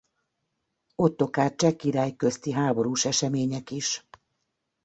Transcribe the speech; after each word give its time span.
Ottokár 0.95 1.55
cseh 1.55 1.73
király 1.75 2.15
közti 2.15 2.51
háborús 2.51 3.05
események 3.05 3.69
is. 3.71 4.07